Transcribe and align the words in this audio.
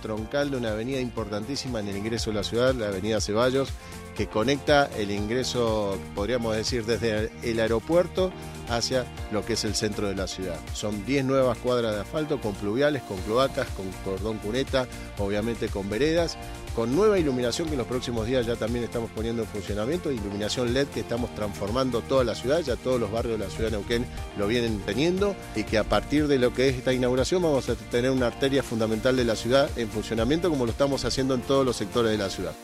troncal 0.00 0.52
de 0.52 0.56
una 0.56 0.70
avenida 0.70 1.00
importantísima 1.00 1.80
en 1.80 1.88
el 1.88 1.96
ingreso 1.96 2.30
de 2.30 2.36
la 2.36 2.44
ciudad, 2.44 2.72
la 2.72 2.86
avenida 2.86 3.20
Ceballos, 3.20 3.70
que 4.16 4.28
conecta 4.28 4.88
el 4.96 5.10
ingreso, 5.10 5.98
podríamos 6.14 6.54
decir, 6.54 6.86
desde 6.86 7.32
el 7.42 7.58
aeropuerto 7.58 8.30
hacia 8.68 9.06
lo 9.32 9.44
que 9.44 9.54
es 9.54 9.64
el 9.64 9.74
centro 9.74 10.06
de 10.06 10.14
la 10.14 10.28
ciudad. 10.28 10.60
Son 10.72 11.04
10 11.04 11.24
nuevas 11.24 11.58
cuadras 11.58 11.96
de 11.96 12.02
asfalto 12.02 12.40
con 12.40 12.54
pluviales, 12.54 13.02
con 13.02 13.16
cloacas, 13.22 13.66
con 13.70 13.90
cordón 14.04 14.38
cuneta, 14.38 14.86
obviamente 15.18 15.66
con 15.66 15.90
veredas, 15.90 16.38
con 16.78 16.94
nueva 16.94 17.18
iluminación 17.18 17.66
que 17.66 17.74
en 17.74 17.78
los 17.78 17.88
próximos 17.88 18.24
días 18.24 18.46
ya 18.46 18.54
también 18.54 18.84
estamos 18.84 19.10
poniendo 19.10 19.42
en 19.42 19.48
funcionamiento, 19.48 20.12
iluminación 20.12 20.72
LED 20.72 20.86
que 20.86 21.00
estamos 21.00 21.34
transformando 21.34 22.02
toda 22.02 22.22
la 22.22 22.36
ciudad, 22.36 22.60
ya 22.60 22.76
todos 22.76 23.00
los 23.00 23.10
barrios 23.10 23.36
de 23.36 23.44
la 23.44 23.50
ciudad 23.50 23.72
de 23.72 23.78
Neuquén 23.78 24.06
lo 24.38 24.46
vienen 24.46 24.80
teniendo 24.86 25.34
y 25.56 25.64
que 25.64 25.76
a 25.76 25.82
partir 25.82 26.28
de 26.28 26.38
lo 26.38 26.54
que 26.54 26.68
es 26.68 26.76
esta 26.76 26.92
inauguración 26.92 27.42
vamos 27.42 27.68
a 27.68 27.74
tener 27.74 28.12
una 28.12 28.28
arteria 28.28 28.62
fundamental 28.62 29.16
de 29.16 29.24
la 29.24 29.34
ciudad 29.34 29.68
en 29.76 29.88
funcionamiento 29.88 30.50
como 30.50 30.66
lo 30.66 30.70
estamos 30.70 31.04
haciendo 31.04 31.34
en 31.34 31.40
todos 31.40 31.66
los 31.66 31.74
sectores 31.74 32.12
de 32.12 32.18
la 32.18 32.30
ciudad. 32.30 32.54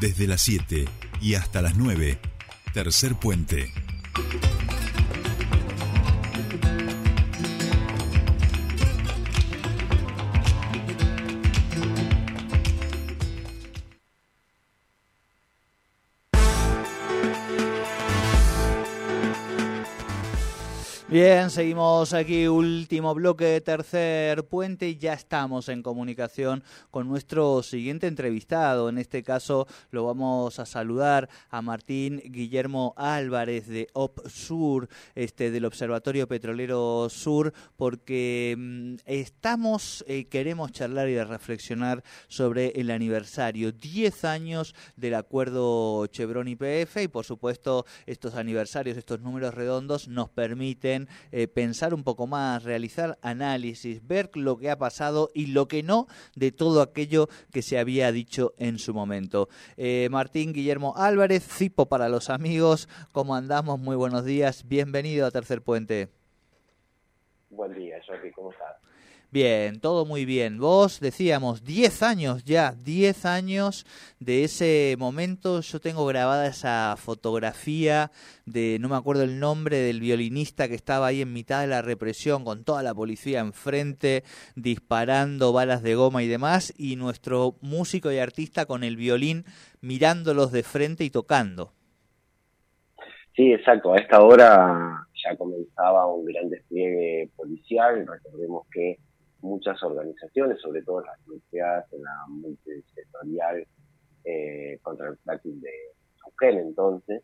Desde 0.00 0.26
las 0.26 0.40
7 0.40 0.88
y 1.20 1.34
hasta 1.34 1.60
las 1.60 1.76
9, 1.76 2.18
tercer 2.72 3.16
puente. 3.16 3.70
Bien, 21.10 21.48
seguimos 21.48 22.12
aquí, 22.12 22.48
último 22.48 23.14
bloque 23.14 23.62
tercer 23.62 24.44
puente 24.44 24.90
y 24.90 24.98
ya 24.98 25.14
estamos 25.14 25.70
en 25.70 25.82
comunicación 25.82 26.62
con 26.90 27.08
nuestro 27.08 27.62
siguiente 27.62 28.06
entrevistado. 28.06 28.90
En 28.90 28.98
este 28.98 29.22
caso 29.22 29.66
lo 29.90 30.04
vamos 30.04 30.58
a 30.58 30.66
saludar 30.66 31.30
a 31.48 31.62
Martín 31.62 32.20
Guillermo 32.26 32.92
Álvarez 32.98 33.68
de 33.68 33.88
OPSUR, 33.94 34.90
este, 35.14 35.50
del 35.50 35.64
Observatorio 35.64 36.28
Petrolero 36.28 37.08
Sur, 37.08 37.54
porque 37.76 38.54
mm, 38.58 38.96
estamos, 39.06 40.04
eh, 40.08 40.26
queremos 40.26 40.72
charlar 40.72 41.08
y 41.08 41.18
reflexionar 41.22 42.04
sobre 42.26 42.78
el 42.78 42.90
aniversario, 42.90 43.72
10 43.72 44.26
años 44.26 44.74
del 44.96 45.14
acuerdo 45.14 46.06
Chevron 46.08 46.48
IPF 46.48 46.98
y 47.04 47.08
por 47.08 47.24
supuesto 47.24 47.86
estos 48.04 48.34
aniversarios, 48.34 48.98
estos 48.98 49.20
números 49.20 49.54
redondos 49.54 50.06
nos 50.06 50.28
permiten 50.28 50.97
eh, 51.30 51.46
pensar 51.46 51.94
un 51.94 52.02
poco 52.02 52.26
más, 52.26 52.64
realizar 52.64 53.18
análisis, 53.22 54.04
ver 54.06 54.30
lo 54.34 54.56
que 54.56 54.70
ha 54.70 54.78
pasado 54.78 55.30
y 55.34 55.46
lo 55.46 55.68
que 55.68 55.82
no 55.82 56.06
de 56.34 56.50
todo 56.50 56.82
aquello 56.82 57.28
que 57.52 57.62
se 57.62 57.78
había 57.78 58.10
dicho 58.10 58.54
en 58.58 58.78
su 58.78 58.94
momento. 58.94 59.48
Eh, 59.76 60.08
Martín 60.10 60.52
Guillermo 60.52 60.94
Álvarez, 60.96 61.46
Cipo 61.46 61.86
para 61.86 62.08
los 62.08 62.30
amigos, 62.30 62.88
¿cómo 63.12 63.36
andamos? 63.36 63.78
Muy 63.78 63.96
buenos 63.96 64.24
días, 64.24 64.66
bienvenido 64.66 65.26
a 65.26 65.30
Tercer 65.30 65.62
Puente. 65.62 66.08
Buen 67.50 67.74
día, 67.74 68.00
¿cómo 68.34 68.50
estás? 68.50 68.87
Bien, 69.30 69.78
todo 69.80 70.06
muy 70.06 70.24
bien. 70.24 70.58
Vos 70.58 71.00
decíamos 71.00 71.62
10 71.62 72.02
años 72.02 72.44
ya, 72.44 72.72
10 72.72 73.26
años 73.26 73.84
de 74.20 74.44
ese 74.44 74.96
momento. 74.98 75.60
Yo 75.60 75.80
tengo 75.80 76.06
grabada 76.06 76.46
esa 76.46 76.94
fotografía 76.96 78.10
de, 78.46 78.78
no 78.80 78.88
me 78.88 78.96
acuerdo 78.96 79.24
el 79.24 79.38
nombre, 79.38 79.76
del 79.80 80.00
violinista 80.00 80.66
que 80.66 80.74
estaba 80.74 81.08
ahí 81.08 81.20
en 81.20 81.34
mitad 81.34 81.60
de 81.60 81.66
la 81.66 81.82
represión 81.82 82.42
con 82.42 82.64
toda 82.64 82.82
la 82.82 82.94
policía 82.94 83.40
enfrente, 83.40 84.24
disparando 84.56 85.52
balas 85.52 85.82
de 85.82 85.94
goma 85.94 86.22
y 86.22 86.26
demás, 86.26 86.72
y 86.78 86.96
nuestro 86.96 87.56
músico 87.60 88.10
y 88.10 88.18
artista 88.18 88.64
con 88.64 88.82
el 88.82 88.96
violín 88.96 89.44
mirándolos 89.82 90.52
de 90.52 90.62
frente 90.62 91.04
y 91.04 91.10
tocando. 91.10 91.74
Sí, 93.36 93.52
exacto. 93.52 93.92
A 93.92 93.98
esta 93.98 94.22
hora 94.22 95.06
ya 95.22 95.36
comenzaba 95.36 96.06
un 96.06 96.24
gran 96.24 96.48
despliegue 96.48 97.28
policial. 97.36 98.06
Recordemos 98.06 98.66
que 98.72 98.98
muchas 99.40 99.82
organizaciones, 99.82 100.60
sobre 100.60 100.82
todo 100.82 101.02
las 101.02 101.18
universidades 101.26 101.92
en 101.92 102.02
la 102.02 102.26
multisectorial 102.28 103.66
eh, 104.24 104.78
contra 104.82 105.08
el 105.08 105.16
fracking 105.18 105.60
de 105.60 105.70
Neuquén 106.22 106.58
entonces, 106.58 107.22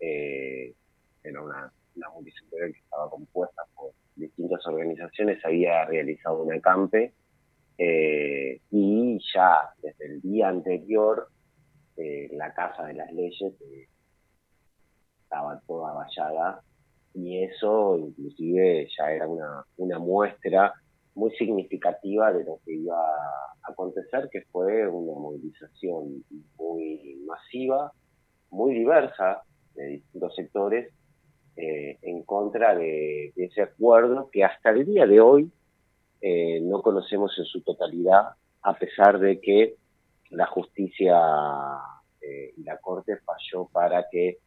eh, 0.00 0.74
era 1.22 1.42
una, 1.42 1.72
multisectorial 2.14 2.72
que 2.72 2.80
estaba 2.80 3.08
compuesta 3.08 3.62
por 3.74 3.92
distintas 4.14 4.64
organizaciones, 4.66 5.44
había 5.44 5.84
realizado 5.86 6.42
un 6.42 6.52
acampe 6.52 7.14
eh, 7.78 8.60
y 8.70 9.18
ya 9.34 9.70
desde 9.82 10.06
el 10.06 10.20
día 10.20 10.48
anterior 10.48 11.28
eh, 11.96 12.28
la 12.32 12.52
Casa 12.52 12.84
de 12.84 12.94
las 12.94 13.12
Leyes 13.12 13.54
estaba 15.22 15.60
toda 15.66 15.92
vallada 15.94 16.62
y 17.14 17.42
eso 17.42 17.96
inclusive 17.98 18.88
ya 18.96 19.10
era 19.10 19.26
una 19.26 19.98
muestra 19.98 20.74
muy 21.16 21.30
significativa 21.32 22.30
de 22.32 22.44
lo 22.44 22.60
que 22.64 22.74
iba 22.74 22.98
a 22.98 23.70
acontecer, 23.70 24.28
que 24.30 24.42
fue 24.52 24.86
una 24.86 25.18
movilización 25.18 26.22
muy 26.58 27.22
masiva, 27.26 27.90
muy 28.50 28.74
diversa 28.74 29.42
de 29.74 29.86
distintos 29.88 30.34
sectores 30.36 30.92
eh, 31.56 31.98
en 32.02 32.22
contra 32.22 32.74
de, 32.74 33.32
ese 33.34 33.62
acuerdo 33.62 34.28
que 34.30 34.44
hasta 34.44 34.70
el 34.70 34.84
día 34.84 35.06
de 35.06 35.20
hoy 35.20 35.50
eh, 36.20 36.60
no 36.60 36.82
conocemos 36.82 37.34
en 37.38 37.46
su 37.46 37.62
totalidad, 37.62 38.28
a 38.62 38.74
pesar 38.74 39.18
de 39.18 39.40
que 39.40 39.76
la 40.30 40.46
justicia 40.46 41.18
eh, 42.20 42.52
y 42.58 42.62
la 42.62 42.76
Corte 42.76 43.16
falló 43.24 43.68
para 43.72 44.06
que 44.10 44.38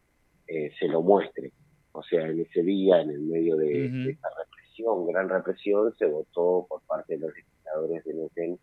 se 0.80 0.88
lo 0.88 1.00
muestre. 1.00 1.52
O 1.92 2.02
sea, 2.02 2.26
en 2.26 2.40
ese 2.40 2.64
día, 2.64 3.00
en 3.00 3.10
el 3.10 3.20
medio 3.20 3.56
de, 3.56 3.88
de 3.88 4.10
esta 4.10 4.28
gran 5.06 5.28
represión, 5.28 5.94
se 5.96 6.06
votó 6.06 6.66
por 6.68 6.80
parte 6.82 7.14
de 7.14 7.20
los 7.20 7.34
legisladores 7.34 8.04
de 8.04 8.14
Neuquén 8.14 8.58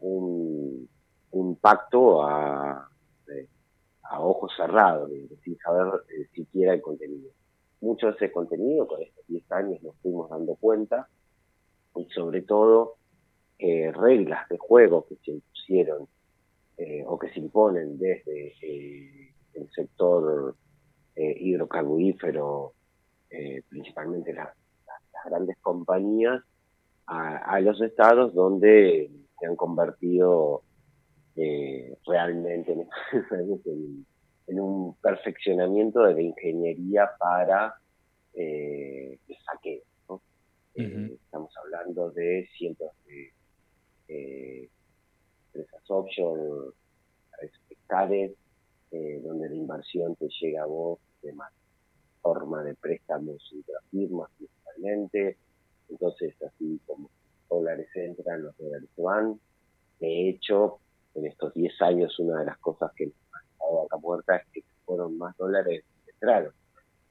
un, 0.00 1.56
pacto 1.60 2.22
a, 2.22 2.88
eh, 3.28 3.46
ojos 4.18 4.52
cerrados, 4.56 5.10
sin 5.44 5.56
saber 5.58 6.02
eh, 6.08 6.26
siquiera 6.34 6.74
el 6.74 6.82
contenido. 6.82 7.30
Mucho 7.80 8.06
de 8.08 8.12
ese 8.12 8.32
contenido, 8.32 8.86
con 8.86 9.00
estos 9.02 9.26
10 9.28 9.52
años 9.52 9.82
nos 9.82 9.96
fuimos 9.96 10.28
dando 10.30 10.54
cuenta, 10.56 11.08
y 11.94 12.04
sobre 12.06 12.42
todo 12.42 12.96
eh, 13.58 13.92
reglas 13.92 14.48
de 14.48 14.58
juego 14.58 15.06
que 15.06 15.16
se 15.16 15.32
impusieron 15.32 16.08
o 17.06 17.16
que 17.16 17.30
se 17.30 17.38
imponen 17.38 17.96
desde 17.96 18.54
el 19.54 19.70
sector 19.70 20.56
hidrocarburífero, 21.14 22.72
principalmente 23.68 24.32
la, 24.32 24.52
grandes 25.24 25.56
compañías 25.58 26.42
a, 27.06 27.60
los 27.60 27.80
estados 27.80 28.34
donde 28.34 29.10
se 29.38 29.46
han 29.46 29.56
convertido 29.56 30.62
eh, 31.36 31.96
realmente 32.06 32.72
en, 32.72 32.88
un 34.60 34.94
perfeccionamiento 34.96 36.02
de 36.02 36.14
la 36.14 36.22
ingeniería 36.22 37.10
para 37.18 37.74
eh, 38.34 39.18
el 39.28 39.36
saqueo. 39.44 39.82
Eh, 40.74 41.18
estamos 41.22 41.54
hablando 41.58 42.10
de 42.12 42.48
cientos 42.56 42.90
de 43.06 43.32
eh, 44.08 44.68
empresas 45.46 45.90
offshore, 45.90 46.72
fiscales, 47.68 48.32
donde 48.90 49.48
la 49.48 49.54
inversión 49.54 50.14
te 50.16 50.28
llega 50.40 50.62
a 50.62 50.66
vos 50.66 50.98
de 51.22 51.32
más 51.32 51.50
forma 52.22 52.62
de 52.62 52.74
préstamos 52.74 53.52
firmas 53.90 54.30
entonces 55.88 56.34
así 56.42 56.80
como 56.86 57.10
dólares 57.48 57.88
entran, 57.94 58.42
los 58.42 58.56
dólares 58.56 58.88
se 58.94 59.02
van. 59.02 59.38
De 60.00 60.28
hecho, 60.28 60.78
en 61.14 61.26
estos 61.26 61.52
10 61.54 61.82
años 61.82 62.18
una 62.18 62.40
de 62.40 62.46
las 62.46 62.58
cosas 62.58 62.90
que 62.96 63.06
nos 63.06 63.14
ha 63.34 63.64
dado 63.64 63.86
acá 63.86 63.98
puerta 63.98 64.36
es 64.36 64.46
que 64.52 64.62
fueron 64.84 65.18
más 65.18 65.36
dólares 65.36 65.84
que 66.04 66.10
entraron. 66.12 66.52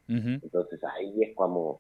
Entonces 0.08 0.84
ahí 0.84 1.24
es 1.24 1.34
como, 1.36 1.80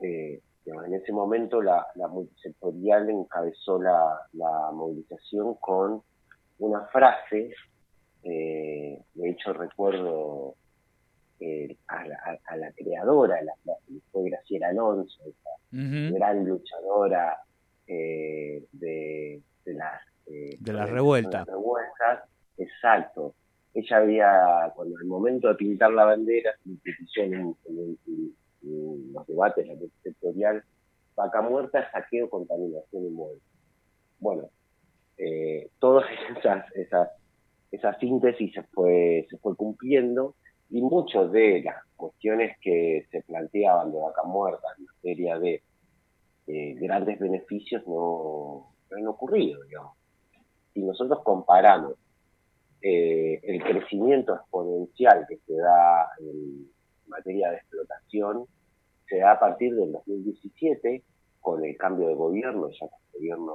eh, 0.00 0.40
en 0.64 0.94
ese 0.94 1.12
momento 1.12 1.60
la, 1.60 1.86
la 1.96 2.08
multisectorial 2.08 3.10
encabezó 3.10 3.82
la, 3.82 4.20
la 4.32 4.70
movilización 4.72 5.54
con 5.56 6.02
una 6.60 6.86
frase, 6.86 7.52
eh, 8.22 9.02
de 9.14 9.30
hecho 9.30 9.52
recuerdo 9.52 10.54
eh, 11.40 11.76
a, 11.86 12.06
la, 12.06 12.40
a, 12.46 12.56
la, 12.56 12.72
creadora, 12.72 13.40
la, 13.42 13.74
fue 14.10 14.30
Graciela 14.30 14.68
Alonso, 14.68 15.18
esa 15.24 15.50
gran 15.70 16.44
luchadora 16.44 17.38
eh, 17.86 18.64
de, 18.72 19.40
de, 19.64 19.74
las 19.74 20.02
eh, 20.26 20.56
de 20.58 20.72
las 20.72 20.90
revueltas. 20.90 21.46
Exacto. 22.56 23.34
Ella 23.72 23.96
había, 23.98 24.72
cuando 24.74 24.98
el 24.98 25.06
momento 25.06 25.48
de 25.48 25.54
pintar 25.54 25.92
la 25.92 26.04
bandera, 26.04 26.52
se 27.14 27.24
en, 27.24 27.56
en, 27.66 29.12
los 29.12 29.26
debates, 29.26 29.66
la 29.66 29.74
sectorial, 30.02 30.64
vaca 31.14 31.40
muerta, 31.40 31.90
saqueo, 31.92 32.28
contaminación 32.28 33.06
y 33.06 33.10
muerte. 33.10 33.42
Bueno, 34.18 34.50
eh, 35.16 35.70
todas 35.78 36.06
esas, 36.36 36.70
esas, 36.74 37.10
esa 37.70 37.98
síntesis 37.98 38.52
se 38.52 38.62
fue, 38.64 39.26
se 39.30 39.38
fue 39.38 39.54
cumpliendo 39.54 40.34
y 40.70 40.82
muchas 40.82 41.32
de 41.32 41.62
las 41.62 41.76
cuestiones 41.96 42.56
que 42.60 43.06
se 43.10 43.22
planteaban 43.22 43.90
de 43.92 43.98
vaca 43.98 44.22
muerta 44.24 44.68
en 44.78 44.84
materia 44.84 45.38
de 45.38 45.62
eh, 46.46 46.74
grandes 46.74 47.18
beneficios 47.18 47.86
no, 47.86 48.72
han 48.90 49.06
ocurrido, 49.06 49.62
digamos. 49.64 49.96
Si 50.72 50.82
nosotros 50.82 51.20
comparamos 51.24 51.94
eh, 52.80 53.40
el 53.42 53.62
crecimiento 53.62 54.34
exponencial 54.34 55.26
que 55.28 55.38
se 55.38 55.54
da 55.54 56.08
en 56.20 56.70
materia 57.06 57.50
de 57.50 57.56
explotación, 57.56 58.46
se 59.08 59.18
da 59.18 59.32
a 59.32 59.40
partir 59.40 59.74
del 59.74 59.92
2017, 59.92 61.02
con 61.40 61.64
el 61.64 61.76
cambio 61.76 62.08
de 62.08 62.14
gobierno, 62.14 62.68
ya 62.68 62.88
que 62.88 62.94
el 62.94 63.12
gobierno 63.12 63.54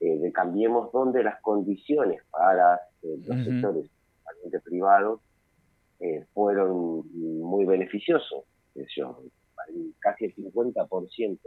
eh, 0.00 0.18
de 0.18 0.32
Cambiemos, 0.32 0.90
donde 0.92 1.22
las 1.22 1.40
condiciones 1.42 2.22
para 2.30 2.80
los 3.02 3.44
sectores 3.44 3.90
privados 4.64 5.20
eh, 6.00 6.24
fueron 6.32 7.04
muy 7.12 7.64
beneficiosos. 7.66 8.44
casi 9.98 10.24
el 10.24 10.34
50% 10.34 11.38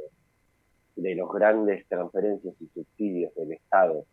de 0.96 1.16
los 1.16 1.32
grandes 1.34 1.88
transferencias 1.88 2.54
y 2.62 2.68
subsidios 2.68 3.34
del 3.36 3.54
Estado 3.54 4.06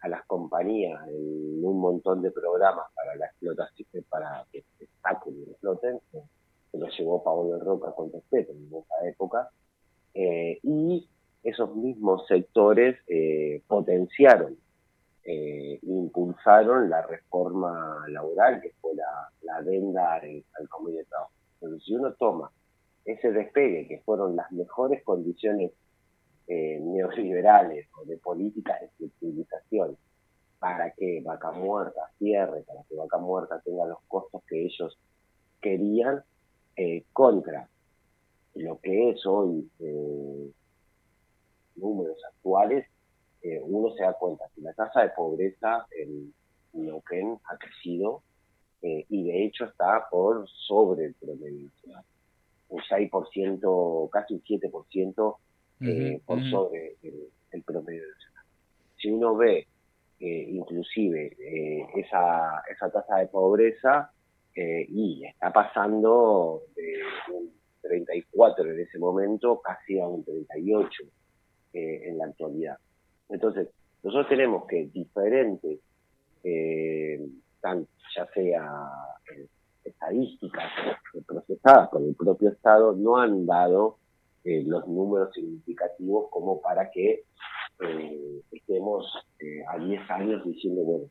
a 0.00 0.08
las 0.08 0.24
compañías 0.24 1.06
en 1.08 1.64
un 1.64 1.78
montón 1.78 2.22
de 2.22 2.30
programas 2.30 2.86
para 2.94 3.14
la 3.16 3.26
explotación, 3.26 4.04
para 4.08 4.44
que 4.50 4.64
se 4.78 4.88
saquen 5.02 5.34
y 5.38 5.50
exploten, 5.50 6.00
se 6.70 6.78
lo 6.78 6.88
llevó 6.88 7.22
Pablo 7.22 7.58
Roca 7.60 7.92
con 7.94 8.10
respeto 8.10 8.52
en 8.52 8.66
esa 8.66 9.08
época, 9.08 9.50
eh, 10.14 10.58
y 10.62 11.06
esos 11.44 11.76
mismos 11.76 12.26
sectores 12.26 12.96
eh, 13.06 13.62
potenciaron 13.66 14.56
eh, 15.24 15.78
impulsaron 15.82 16.90
la 16.90 17.02
reforma 17.02 18.04
laboral, 18.08 18.60
que 18.60 18.72
fue 18.80 18.92
la, 18.94 19.30
la 19.52 19.58
adenda 19.58 20.14
al, 20.14 20.44
al 20.54 20.92
de 20.94 21.04
trabajo. 21.04 21.32
Pero 21.60 21.78
si 21.80 21.94
uno 21.94 22.12
toma 22.14 22.50
ese 23.04 23.32
despegue, 23.32 23.86
que 23.88 24.00
fueron 24.00 24.36
las 24.36 24.50
mejores 24.52 25.02
condiciones 25.04 25.72
eh, 26.46 26.78
neoliberales 26.80 27.88
o 28.00 28.04
de 28.04 28.16
políticas 28.18 28.80
de 28.80 28.88
flexibilización, 28.96 29.96
para 30.58 30.92
que 30.92 31.20
Vaca 31.24 31.50
Muerta 31.50 32.00
cierre, 32.18 32.62
para 32.62 32.82
que 32.88 32.94
Vaca 32.94 33.18
Muerta 33.18 33.60
tenga 33.64 33.84
los 33.86 33.98
costos 34.06 34.42
que 34.48 34.64
ellos 34.64 34.96
querían, 35.60 36.22
eh, 36.76 37.04
contra 37.12 37.68
lo 38.54 38.78
que 38.78 39.10
es 39.10 39.26
hoy 39.26 39.68
eh, 39.80 40.50
números 41.76 42.18
actuales, 42.28 42.86
uno 43.64 43.92
se 43.96 44.04
da 44.04 44.12
cuenta 44.12 44.44
que 44.54 44.60
la 44.60 44.72
tasa 44.72 45.02
de 45.02 45.08
pobreza 45.08 45.84
en 45.98 46.32
Neuquén 46.74 47.40
ha 47.44 47.56
crecido 47.56 48.22
eh, 48.82 49.04
y 49.08 49.24
de 49.24 49.44
hecho 49.44 49.64
está 49.64 50.06
por 50.10 50.48
sobre 50.48 51.06
el 51.06 51.14
promedio 51.14 51.66
nacional. 51.66 52.04
Un 52.68 52.80
6%, 52.80 54.10
casi 54.10 54.34
un 54.34 54.42
7% 54.42 55.36
eh, 55.80 56.20
por 56.24 56.50
sobre 56.50 56.96
el, 57.02 57.62
promedio 57.62 58.02
nacional. 58.08 58.44
Si 58.96 59.10
uno 59.10 59.36
ve 59.36 59.66
inclusive 60.20 61.36
esa, 61.96 62.62
esa 62.70 62.90
tasa 62.92 63.16
de 63.16 63.26
pobreza 63.26 64.12
y 64.54 65.24
está 65.26 65.52
pasando 65.52 66.62
de 66.76 67.00
un 67.32 67.50
34 67.82 68.70
en 68.70 68.80
ese 68.80 69.00
momento 69.00 69.60
casi 69.60 69.98
a 69.98 70.06
un 70.06 70.22
38 70.24 71.02
en 71.72 72.18
la 72.18 72.26
actualidad. 72.26 72.78
Entonces, 73.28 73.68
nosotros 74.02 74.28
tenemos 74.28 74.66
que 74.66 74.86
diferentes, 74.86 75.80
eh, 76.42 77.20
ya 78.16 78.26
sea 78.34 78.90
eh, 79.34 79.46
estadísticas 79.84 80.70
procesadas 81.26 81.88
por 81.88 82.02
el 82.02 82.14
propio 82.14 82.50
Estado, 82.50 82.94
no 82.94 83.16
han 83.16 83.46
dado 83.46 83.98
eh, 84.44 84.62
los 84.66 84.86
números 84.88 85.32
significativos 85.34 86.28
como 86.30 86.60
para 86.60 86.90
que 86.90 87.24
estemos 88.52 89.06
a 89.68 89.78
10 89.78 90.10
años 90.10 90.44
diciendo, 90.44 90.82
bueno, 90.82 91.06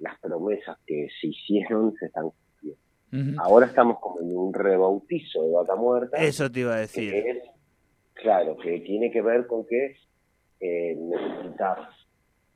las 0.00 0.18
promesas 0.18 0.76
que 0.84 1.06
se 1.20 1.28
hicieron 1.28 1.94
se 1.98 2.06
están 2.06 2.30
cumpliendo. 2.30 3.42
Ahora 3.42 3.66
estamos 3.66 3.98
como 4.00 4.20
en 4.20 4.36
un 4.36 4.52
rebautizo 4.52 5.42
de 5.42 5.52
vaca 5.52 5.76
muerta. 5.76 6.16
Eso 6.18 6.50
te 6.50 6.60
iba 6.60 6.74
a 6.74 6.80
decir. 6.80 7.14
claro, 8.14 8.56
que 8.56 8.80
tiene 8.80 9.10
que 9.10 9.22
ver 9.22 9.46
con 9.46 9.64
que 9.66 9.96
eh, 10.60 10.96
necesitar 10.96 11.88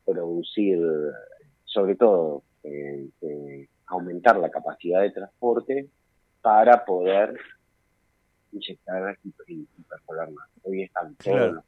producir, 0.05 0.79
sobre 1.65 1.95
todo, 1.97 2.43
eh, 2.65 3.09
eh, 3.23 3.69
aumentar 3.87 4.39
la 4.39 4.51
capacidad 4.51 5.03
de 5.03 5.11
transporte 5.11 5.89
para 6.43 6.85
poder 6.85 7.39
inyectar 8.53 9.17
y, 9.25 9.53
y, 9.53 9.83
perforar 9.89 10.31
más. 10.31 10.49
Hoy 10.63 10.83
están 10.83 11.15
todos 11.17 11.53
los, 11.53 11.65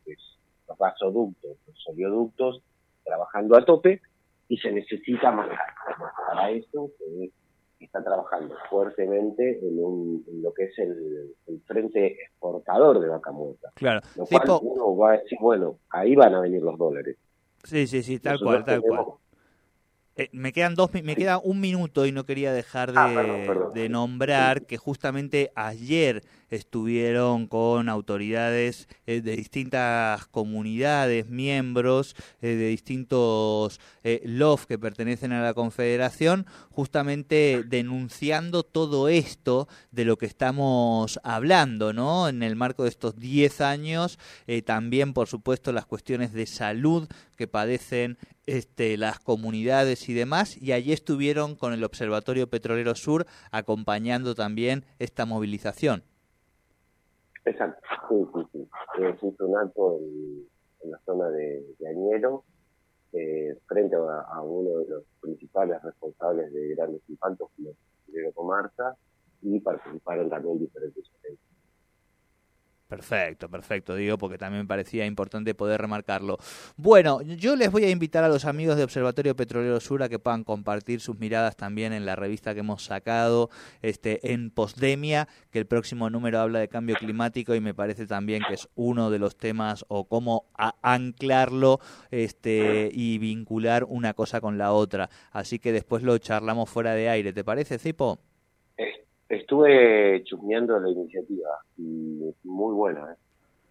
los 0.68 0.78
gasoductos, 0.78 1.56
los 1.66 1.88
oleoductos 1.88 2.62
trabajando 3.04 3.56
a 3.56 3.64
tope 3.64 4.00
y 4.48 4.58
se 4.58 4.70
necesita 4.70 5.30
más 5.32 5.48
Para 6.28 6.50
eso 6.50 6.90
se 6.98 7.32
está 7.84 8.02
trabajando 8.02 8.54
fuertemente 8.70 9.58
en, 9.60 10.22
lo 10.42 10.52
que 10.54 10.64
es 10.64 10.78
el, 10.78 11.34
frente 11.66 12.06
exportador 12.06 13.00
de 13.00 13.08
vaca 13.08 13.32
muerta. 13.32 13.70
Claro. 13.74 14.00
Lo 14.16 14.26
cual 14.26 14.60
uno 14.62 14.96
va 14.96 15.12
a 15.12 15.18
decir, 15.18 15.38
bueno, 15.40 15.78
ahí 15.90 16.14
van 16.14 16.34
a 16.34 16.40
venir 16.40 16.62
los 16.62 16.78
dólares. 16.78 17.16
Sí, 17.64 17.86
sí, 17.86 18.02
sí, 18.02 18.18
tal 18.18 18.38
cual, 18.40 18.64
tal 18.64 18.82
cual. 18.82 19.04
Eh, 20.14 20.28
me 20.32 20.52
quedan 20.52 20.74
dos, 20.74 20.90
me 20.92 21.16
queda 21.16 21.38
un 21.38 21.60
minuto 21.60 22.04
y 22.04 22.12
no 22.12 22.26
quería 22.26 22.52
dejar 22.52 22.92
ah, 22.96 23.08
de, 23.72 23.88
nombrar 23.88 24.66
que 24.66 24.76
justamente 24.76 25.50
ayer 25.54 26.22
estuvieron 26.52 27.46
con 27.46 27.88
autoridades 27.88 28.88
eh, 29.06 29.20
de 29.20 29.36
distintas 29.36 30.26
comunidades, 30.26 31.28
miembros 31.28 32.14
eh, 32.40 32.48
de 32.48 32.68
distintos 32.68 33.80
LOF 34.24 34.66
que 34.66 34.78
pertenecen 34.78 35.32
a 35.32 35.42
la 35.42 35.54
Confederación, 35.54 36.46
justamente 36.70 37.64
denunciando 37.66 38.62
todo 38.62 39.08
esto 39.08 39.68
de 39.90 40.04
lo 40.04 40.18
que 40.18 40.26
estamos 40.26 41.20
hablando, 41.22 41.92
¿no? 41.92 42.28
En 42.28 42.42
el 42.42 42.56
marco 42.56 42.82
de 42.82 42.90
estos 42.90 43.16
10 43.18 43.60
años, 43.60 44.18
también, 44.64 45.12
por 45.12 45.28
supuesto, 45.28 45.72
las 45.72 45.86
cuestiones 45.86 46.32
de 46.32 46.46
salud 46.46 47.08
que 47.36 47.46
padecen 47.46 48.18
este, 48.46 48.96
las 48.96 49.20
comunidades 49.20 50.08
y 50.08 50.14
demás, 50.14 50.56
y 50.60 50.72
allí 50.72 50.92
estuvieron 50.92 51.54
con 51.54 51.72
el 51.72 51.84
Observatorio 51.84 52.50
Petrolero 52.50 52.94
Sur 52.94 53.26
acompañando 53.50 54.34
también 54.34 54.84
esta 54.98 55.26
movilización. 55.26 56.02
Exacto, 57.44 57.82
sí, 58.08 58.26
sí, 58.32 58.48
sí. 58.52 58.68
Eh, 59.02 59.34
un 59.40 59.56
acto 59.56 59.98
en, 59.98 60.90
la 60.90 60.98
zona 61.04 61.28
de, 61.30 61.64
Añero, 61.88 62.44
eh, 63.12 63.56
frente 63.66 63.96
a, 63.96 64.42
uno 64.42 64.80
de 64.80 64.88
los 64.88 65.04
principales 65.20 65.82
responsables 65.82 66.52
de 66.52 66.74
grandes 66.74 67.02
impactos, 67.08 67.50
como 67.56 67.70
el 68.14 68.34
Comarsa, 68.34 68.96
y 69.42 69.58
participaron 69.60 70.30
también 70.30 70.58
diferentes 70.58 71.04
eventos. 71.22 71.51
Perfecto, 72.92 73.48
perfecto, 73.48 73.94
digo, 73.96 74.18
porque 74.18 74.36
también 74.36 74.64
me 74.64 74.68
parecía 74.68 75.06
importante 75.06 75.54
poder 75.54 75.80
remarcarlo. 75.80 76.36
Bueno, 76.76 77.22
yo 77.22 77.56
les 77.56 77.72
voy 77.72 77.84
a 77.84 77.90
invitar 77.90 78.22
a 78.22 78.28
los 78.28 78.44
amigos 78.44 78.76
de 78.76 78.84
Observatorio 78.84 79.34
Petrolero 79.34 79.80
Sur 79.80 80.02
a 80.02 80.10
que 80.10 80.18
puedan 80.18 80.44
compartir 80.44 81.00
sus 81.00 81.18
miradas 81.18 81.56
también 81.56 81.94
en 81.94 82.04
la 82.04 82.16
revista 82.16 82.52
que 82.52 82.60
hemos 82.60 82.84
sacado 82.84 83.48
este, 83.80 84.34
en 84.34 84.50
Postdemia, 84.50 85.26
que 85.50 85.58
el 85.58 85.64
próximo 85.64 86.10
número 86.10 86.38
habla 86.38 86.58
de 86.58 86.68
cambio 86.68 86.96
climático 86.96 87.54
y 87.54 87.62
me 87.62 87.72
parece 87.72 88.06
también 88.06 88.42
que 88.46 88.52
es 88.52 88.68
uno 88.74 89.08
de 89.08 89.18
los 89.18 89.38
temas 89.38 89.86
o 89.88 90.04
cómo 90.04 90.44
anclarlo 90.82 91.80
este, 92.10 92.90
y 92.92 93.16
vincular 93.16 93.84
una 93.84 94.12
cosa 94.12 94.42
con 94.42 94.58
la 94.58 94.72
otra. 94.72 95.08
Así 95.30 95.58
que 95.58 95.72
después 95.72 96.02
lo 96.02 96.18
charlamos 96.18 96.68
fuera 96.68 96.92
de 96.92 97.08
aire, 97.08 97.32
¿te 97.32 97.42
parece, 97.42 97.78
Cipo? 97.78 98.18
Estuve 99.32 100.22
chusmeando 100.24 100.78
la 100.78 100.90
iniciativa 100.90 101.48
y 101.78 102.20
muy 102.44 102.74
buena, 102.74 103.14
¿eh? 103.14 103.16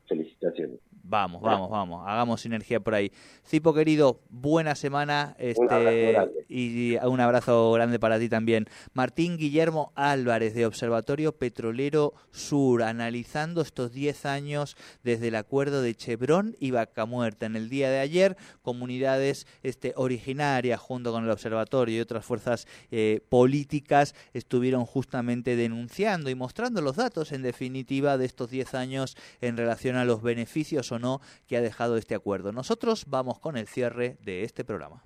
Felicitaciones. 0.07 0.79
Vamos, 1.03 1.41
vamos, 1.41 1.69
vamos, 1.69 2.07
hagamos 2.07 2.39
sinergia 2.39 2.79
por 2.79 2.95
ahí. 2.95 3.11
Cipo 3.45 3.73
querido, 3.73 4.21
buena 4.29 4.75
semana 4.75 5.35
este, 5.39 6.17
y 6.47 6.95
un 7.03 7.19
abrazo 7.19 7.73
grande 7.73 7.99
para 7.99 8.17
ti 8.17 8.29
también. 8.29 8.65
Martín 8.93 9.37
Guillermo 9.37 9.91
Álvarez 9.95 10.53
de 10.53 10.65
Observatorio 10.65 11.33
Petrolero 11.33 12.13
Sur, 12.31 12.83
analizando 12.83 13.61
estos 13.61 13.91
10 13.91 14.25
años 14.25 14.77
desde 15.03 15.27
el 15.29 15.35
acuerdo 15.35 15.81
de 15.81 15.95
Chevron 15.95 16.55
y 16.59 16.71
Vaca 16.71 17.05
Muerta. 17.05 17.45
En 17.45 17.57
el 17.57 17.67
día 17.67 17.89
de 17.89 17.99
ayer, 17.99 18.37
comunidades 18.61 19.47
este, 19.63 19.93
originarias 19.97 20.79
junto 20.79 21.11
con 21.11 21.25
el 21.25 21.31
Observatorio 21.31 21.97
y 21.97 21.99
otras 21.99 22.23
fuerzas 22.23 22.67
eh, 22.89 23.19
políticas 23.27 24.15
estuvieron 24.33 24.85
justamente 24.85 25.57
denunciando 25.57 26.29
y 26.29 26.35
mostrando 26.35 26.81
los 26.81 26.95
datos 26.95 27.33
en 27.33 27.41
definitiva 27.41 28.17
de 28.17 28.25
estos 28.25 28.49
10 28.49 28.75
años 28.75 29.17
en 29.41 29.57
relación 29.57 29.97
a 30.01 30.05
los 30.05 30.21
beneficios 30.21 30.91
o 30.91 30.99
no 30.99 31.21
que 31.47 31.57
ha 31.57 31.61
dejado 31.61 31.97
este 31.97 32.15
acuerdo. 32.15 32.51
Nosotros 32.51 33.05
vamos 33.07 33.39
con 33.39 33.57
el 33.57 33.67
cierre 33.67 34.17
de 34.21 34.43
este 34.43 34.65
programa. 34.65 35.03